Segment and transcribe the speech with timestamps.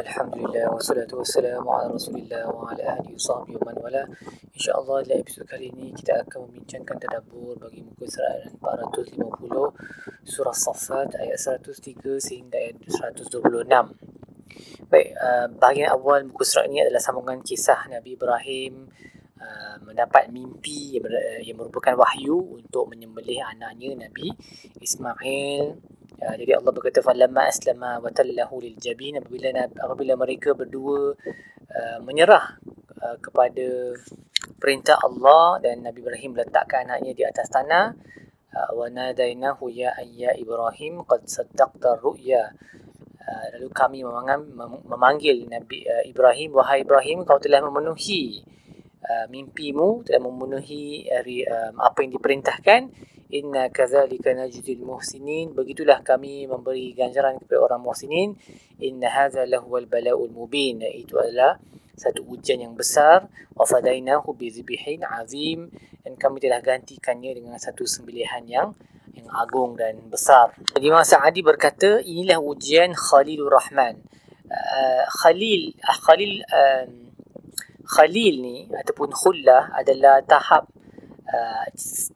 [0.00, 4.02] Alhamdulillah wassalatu wassalamu ala Rasulillah wa ala ahli sahbihi wa man wala.
[4.56, 9.20] Insya-Allah dalam episod kali ini kita akan membincangkan tadabbur bagi muka surat 450
[10.24, 13.44] surah Saffat ayat 103 sehingga ayat 126.
[14.88, 18.88] Baik, uh, bahagian awal muka surat ini adalah sambungan kisah Nabi Ibrahim
[19.36, 24.32] uh, mendapat mimpi yang, ber- yang merupakan wahyu untuk menyembelih anaknya Nabi
[24.80, 25.76] Ismail
[26.20, 31.16] Ya, jadi Allah berkata falamma aslama wa tallahu lil jabin apabila apabila mereka berdua
[31.72, 32.60] uh, menyerah
[33.00, 33.96] uh, kepada
[34.60, 37.96] perintah Allah dan Nabi Ibrahim letakkan anaknya di atas tanah
[38.52, 42.52] uh, wa nadainahu ya ayya Ibrahim qad saddaqta ru'ya.
[43.16, 44.04] Uh, lalu kami
[44.92, 48.50] memanggil Nabi uh, Ibrahim wahai Ibrahim kau telah memenuhi uh,
[49.32, 52.80] mimpimu telah memenuhi uh, apa yang diperintahkan.
[53.30, 58.34] Inna kadzalika najzil muhsinin begitulah kami memberi ganjaran kepada orang muhsinin.
[58.82, 60.82] Inna hadza lahuwal bala'ul mubin.
[60.82, 61.62] Itu adalah
[61.94, 63.30] satu ujian yang besar.
[63.54, 65.70] Wa fadainahu bi zibhin azim.
[66.02, 68.74] Dan kami telah gantikannya dengan satu sembelihan yang
[69.14, 70.54] yang agung dan besar.
[70.74, 74.02] Jadi Imam Sa'adi berkata inilah ujian Khalilur Rahman.
[74.50, 76.84] Uh, Khalil uh, Khalil uh,
[77.90, 80.70] Khalil ni ataupun khullah adalah tahap
[81.30, 81.62] Uh,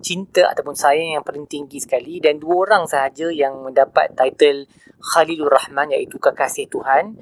[0.00, 4.64] cinta ataupun sayang yang paling tinggi sekali dan dua orang sahaja yang mendapat title
[5.04, 7.12] Khalilur Rahman iaitu kekasih Tuhan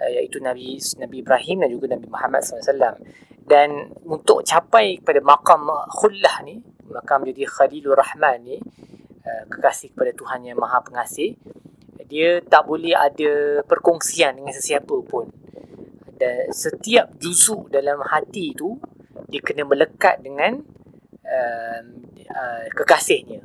[0.00, 2.96] uh, iaitu Nabi Nabi Ibrahim dan juga Nabi Muhammad SAW
[3.44, 8.56] dan untuk capai kepada makam khullah ni makam jadi Khalilur Rahman ni
[9.28, 11.36] uh, kekasih kepada Tuhan yang Maha Pengasih
[12.08, 15.28] dia tak boleh ada perkongsian dengan sesiapa pun
[16.18, 18.78] dan setiap juzuk dalam hati tu
[19.28, 20.62] dia kena melekat dengan
[21.24, 21.82] uh,
[22.30, 23.42] uh, kekasihnya.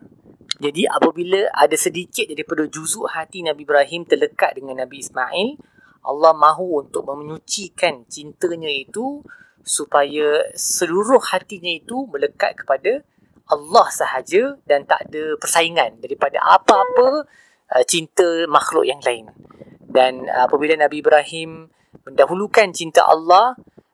[0.59, 5.55] Jadi apabila ada sedikit daripada juzuk hati Nabi Ibrahim terlekat dengan Nabi Ismail,
[6.03, 9.23] Allah mahu untuk menyucikan cintanya itu
[9.63, 13.03] supaya seluruh hatinya itu melekat kepada
[13.49, 17.23] Allah sahaja dan tak ada persaingan daripada apa-apa
[17.71, 19.31] uh, cinta makhluk yang lain.
[19.89, 21.71] Dan uh, apabila Nabi Ibrahim
[22.09, 23.53] mendahulukan cinta Allah,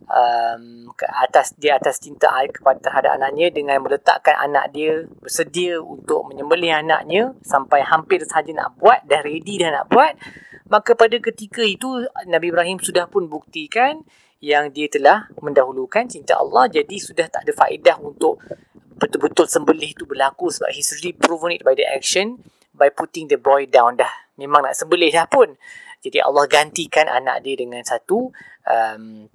[0.10, 5.82] um, ke atas dia atas cinta air kepada terhadap anaknya dengan meletakkan anak dia bersedia
[5.82, 10.16] untuk menyembelih anaknya sampai hampir sahaja nak buat dah ready dah nak buat.
[10.66, 14.02] Maka pada ketika itu Nabi Ibrahim sudah pun buktikan
[14.42, 16.66] yang dia telah mendahulukan cinta Allah.
[16.66, 18.42] Jadi sudah tak ada faedah untuk
[18.98, 22.42] betul-betul sembelih itu berlaku sebab he's really proven it by the action
[22.74, 24.10] by putting the boy down dah.
[24.42, 25.54] Memang nak sembelih dah pun
[26.06, 28.30] jadi Allah gantikan anak dia dengan satu
[28.70, 29.26] um,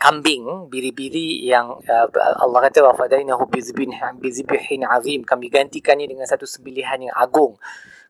[0.00, 2.08] kambing biri-biri yang uh,
[2.40, 5.22] Allah kata wa fadainahu bizbin bizbihin azim.
[5.28, 7.60] Kami gantikannya dengan satu sembelihan yang agung.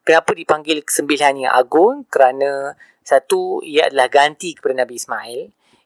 [0.07, 2.07] Kenapa dipanggil sembelihan yang agung?
[2.07, 5.41] Kerana satu ia adalah ganti kepada Nabi Ismail.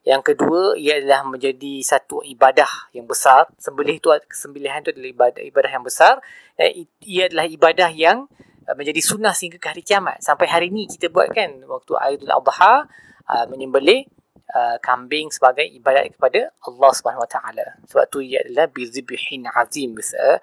[0.07, 3.51] Yang kedua ia adalah menjadi satu ibadah yang besar.
[3.59, 6.15] Sembelih itu sembelihan itu adalah ibadah ibadah yang besar.
[6.55, 8.31] Dan ia adalah ibadah yang
[8.75, 12.87] menjadi sunnah sehingga ke hari kiamat sampai hari ini kita buat kan waktu Aidul Adha
[13.29, 14.07] uh, menyembelih
[14.47, 17.83] Uh, kambing sebagai ibadat kepada Allah Subhanahu Wa Taala.
[17.83, 20.39] Sebab tu ia adalah bizbihin azim, a,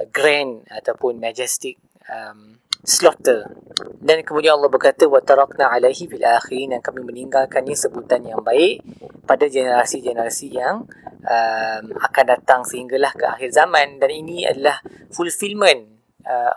[0.00, 1.76] a grand ataupun majestic
[2.08, 3.52] um, slaughter.
[4.00, 8.80] Dan kemudian Allah berkata wa tarakna alaihi fil akhirin dan kami meninggalkannya sebutan yang baik
[9.28, 10.88] pada generasi-generasi yang
[11.22, 14.80] um, akan datang sehinggalah ke akhir zaman dan ini adalah
[15.12, 15.91] fulfillment uh,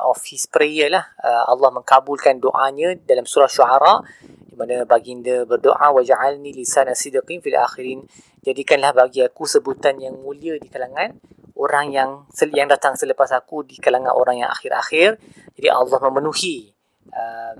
[0.06, 1.06] of his prayer lah.
[1.22, 7.60] Uh, Allah mengkabulkan doanya dalam surah Syuara di mana baginda berdoa waj'alni lisana sidqin fil
[7.60, 8.08] akhirin
[8.40, 11.12] jadikanlah bagi aku sebutan yang mulia di kalangan
[11.60, 12.24] orang yang
[12.56, 15.20] yang datang selepas aku di kalangan orang yang akhir-akhir
[15.60, 16.72] jadi Allah memenuhi
[17.12, 17.60] um,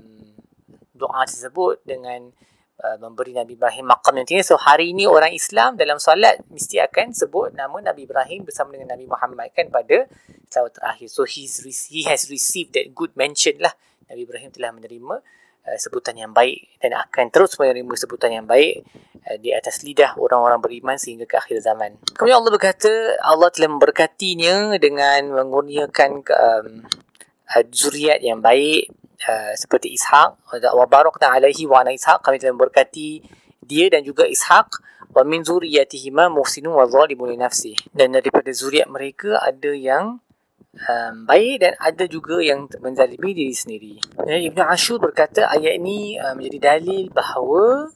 [0.96, 2.32] doa tersebut dengan
[2.82, 4.44] uh, memberi Nabi Ibrahim maqam yang tinggi.
[4.44, 8.96] So hari ini orang Islam dalam solat mesti akan sebut nama Nabi Ibrahim bersama dengan
[8.96, 10.08] Nabi Muhammad kan pada
[10.48, 11.08] salawat terakhir.
[11.08, 13.72] So he's, he has received that good mention lah.
[14.06, 15.22] Nabi Ibrahim telah menerima
[15.66, 18.86] Uh, sebutan yang baik dan akan terus menerima sebutan yang baik
[19.26, 21.98] uh, di atas lidah orang-orang beriman sehingga ke akhir zaman.
[22.14, 26.86] Kemudian Allah berkata Allah telah memberkatinya dengan mengurniakan um,
[27.50, 32.52] uh, zuriat yang baik uh, seperti Ishak wa barakna alaihi wa ana Ishak kami telah
[32.52, 33.24] memberkati
[33.64, 34.68] dia dan juga Ishak
[35.16, 40.20] wa min zuriyatihima muhsinun wa zalimun li nafsi dan daripada zuriat mereka ada yang
[40.76, 43.94] um, baik dan ada juga yang menzalimi diri sendiri.
[44.28, 47.88] Ya, Ibn Ashur berkata ayat ini uh, menjadi dalil bahawa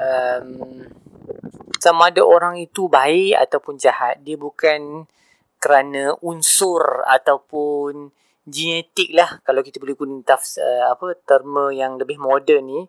[0.00, 0.48] um,
[1.80, 5.04] sama ada orang itu baik ataupun jahat, dia bukan
[5.60, 8.08] kerana unsur ataupun
[8.44, 9.40] genetik lah.
[9.40, 12.80] Kalau kita boleh guna tafs, uh, apa terma yang lebih moden ni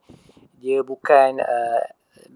[0.60, 1.84] dia bukan uh,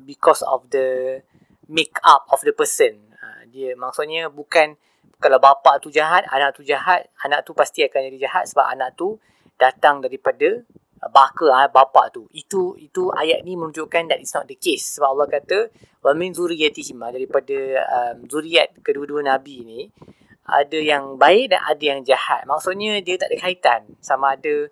[0.05, 1.19] because of the
[1.67, 3.11] make up of the person.
[3.19, 4.79] Uh, dia maksudnya bukan
[5.19, 8.95] kalau bapa tu jahat anak tu jahat anak tu pasti akan jadi jahat sebab anak
[8.95, 9.19] tu
[9.59, 10.63] datang daripada
[11.11, 12.27] baka uh, bapa tu.
[12.31, 14.95] Itu itu ayat ni menunjukkan that is not the case.
[14.95, 15.67] Sebab Allah kata
[15.99, 19.81] wa min zuriyatihim daripada um, zuriat kedua-dua nabi ni
[20.51, 22.43] ada yang baik dan ada yang jahat.
[22.49, 24.69] Maksudnya dia tak ada kaitan sama ada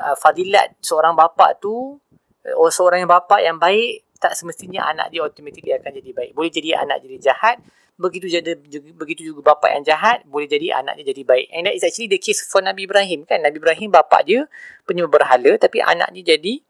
[0.00, 1.96] uh, fadilat seorang bapa tu
[2.44, 6.30] uh, seorang yang bapa yang baik tak semestinya anak dia automatically akan jadi baik.
[6.34, 7.62] Boleh jadi anak jadi jahat
[7.98, 8.54] begitu jadi
[8.94, 11.46] begitu juga bapa yang jahat boleh jadi anak dia jadi baik.
[11.50, 13.42] And that is actually the case for Nabi Ibrahim kan?
[13.42, 14.46] Nabi Ibrahim bapa dia
[14.86, 16.62] penyembah berhala tapi anak dia jadi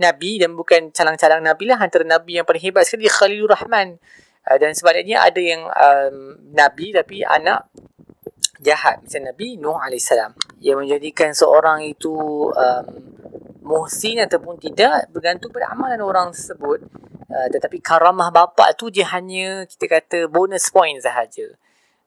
[0.00, 1.76] nabi dan bukan calang-calang nabi lah.
[1.76, 4.00] Antara nabi yang paling hebat sekali Khalilur Rahman.
[4.48, 7.68] Uh, dan sebaliknya ada yang um, nabi tapi anak
[8.60, 10.12] jahat macam Nabi Nuh AS
[10.60, 12.12] yang menjadikan seorang itu
[12.52, 12.86] um,
[13.64, 16.84] muhsin ataupun tidak bergantung pada amalan orang tersebut
[17.30, 21.54] Uh, tetapi karamah bapa tu dia hanya kita kata bonus point sahaja.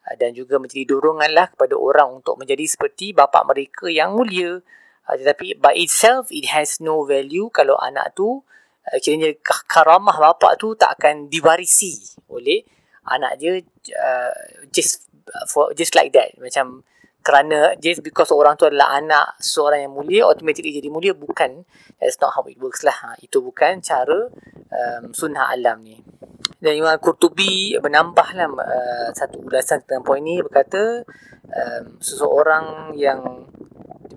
[0.04, 4.60] Uh, dan juga menjadi dorongan lah kepada orang untuk menjadi seperti bapa mereka yang mulia.
[5.08, 8.44] Uh, tetapi by itself, it has no value kalau anak tu,
[8.84, 9.32] uh, kiranya
[9.64, 12.68] karamah bapa tu tak akan diwarisi oleh
[13.08, 13.64] anak dia
[13.96, 14.36] uh,
[14.76, 15.08] just
[15.50, 16.36] for just like that.
[16.40, 16.84] Macam
[17.24, 21.64] kerana just because orang tu adalah anak seorang yang mulia automatically jadi mulia bukan.
[21.98, 22.94] That's not how it works lah.
[22.94, 24.28] Ha, itu bukan cara
[24.68, 25.96] um, sunnah alam ni.
[26.60, 30.44] Dan Imam Qurtubi menambahlah uh, satu ulasan tentang poin ni.
[30.44, 31.08] Berkata
[31.48, 33.48] um, seseorang yang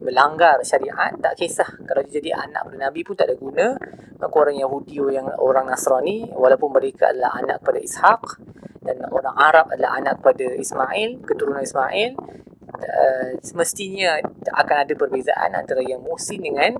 [0.02, 1.66] melanggar syariat tak kisah.
[1.86, 3.78] Kalau dia jadi anak Nabi pun tak ada guna.
[4.16, 8.22] Maka orang Yahudi yang orang Nasrani walaupun mereka adalah anak pada Ishaq
[9.10, 12.16] orang Arab adalah anak pada Ismail keturunan Ismail
[12.76, 14.20] uh, semestinya
[14.52, 16.76] akan ada perbezaan antara yang muhsin dengan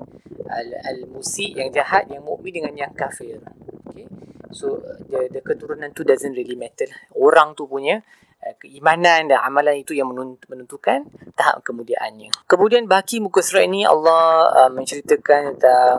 [0.87, 3.43] al-musi yang jahat yang mukmin dengan yang kafir.
[3.91, 4.07] Okay.
[4.55, 4.79] So
[5.11, 6.87] the, the keturunan tu doesn't really matter.
[7.13, 8.03] Orang tu punya
[8.47, 10.11] uh, keimanan dan amalan itu yang
[10.47, 12.31] menentukan tahap kemudiannya.
[12.47, 15.99] Kemudian baki muka surat ini Allah uh, menceritakan tentang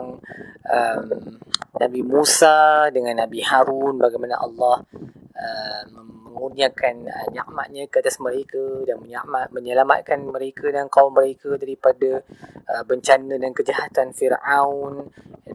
[0.64, 1.04] um,
[1.78, 4.82] Nabi Musa dengan Nabi Harun bagaimana Allah
[5.38, 5.82] uh,
[6.28, 12.22] mengurniakan uh, nikmatnya ke atas mereka dan menyelamat, menyelamatkan mereka dan kaum mereka daripada
[12.66, 15.08] uh, bencana dan kejahatan Fir'aun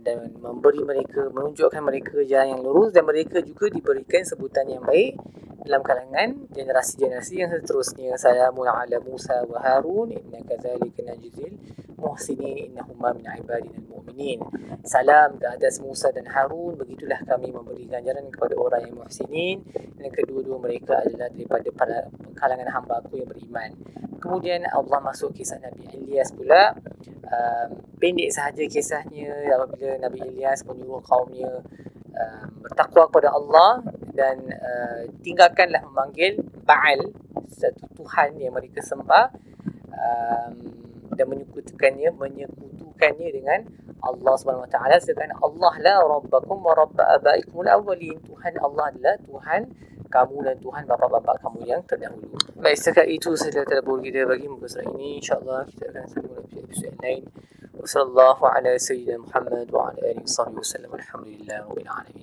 [0.04, 5.16] dan memberi mereka, menunjukkan mereka jalan yang lurus dan mereka juga diberikan sebutan yang baik
[5.64, 8.20] dalam kalangan generasi-generasi yang seterusnya.
[8.20, 11.56] Salamun ala Musa wa Harun inna kazalika najzil
[11.96, 14.44] muhsinin innahuma min ibadina al-mu'minin.
[14.84, 19.64] Salam ke atas Musa dan Harun, begitulah kami memberi ganjaran kepada orang yang muhsinin
[19.96, 21.98] dan kedua-dua mereka adalah daripada para
[22.36, 23.72] kalangan hamba aku yang beriman.
[24.24, 26.72] Kemudian Allah masuk kisah Nabi Ilyas pula.
[27.28, 31.60] Um, pendek sahaja kisahnya apabila Nabi Ilyas menyuruh kaumnya
[32.16, 33.84] um, bertakwa kepada Allah
[34.16, 37.12] dan uh, tinggalkanlah memanggil Baal
[37.52, 39.28] satu Tuhan yang mereka sembah
[39.92, 40.56] um,
[41.16, 43.60] dan menyekutukannya menyekutukannya dengan
[44.04, 49.16] Allah Subhanahu Wa Taala sedangkan Allah la rabbakum wa rabb abaikum al-awwalin Tuhan Allah adalah
[49.24, 49.62] Tuhan
[50.14, 52.38] kamu dan Tuhan bapa-bapa kamu yang terdahulu.
[52.62, 55.18] Baik, setakat itu saya terdahulu kita bagi muka surat ini.
[55.18, 57.24] InsyaAllah kita akan sambung lagi episod yang lain.
[57.74, 59.22] Wassalamualaikum warahmatullahi wabarakatuh.
[59.26, 60.92] Muhammad wa ala alihi wa sallam.
[60.94, 61.60] Alhamdulillah.